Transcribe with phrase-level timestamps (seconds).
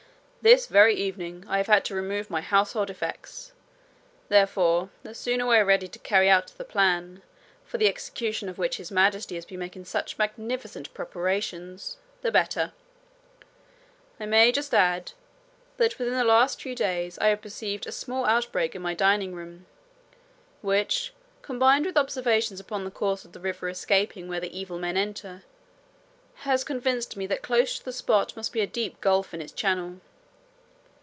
[0.43, 3.51] 'This very evening I have had to remove my household effects;
[4.27, 7.21] therefore the sooner we are ready to carry out the plan,
[7.63, 12.73] for the execution of which His Majesty has been making such magnificent preparations, the better.
[14.19, 15.11] I may just add,
[15.77, 19.35] that within the last few days I have perceived a small outbreak in my dining
[19.35, 19.67] room,
[20.63, 21.13] which,
[21.43, 25.43] combined with observations upon the course of the river escaping where the evil men enter,
[26.37, 29.53] has convinced me that close to the spot must be a deep gulf in its
[29.53, 30.01] channel.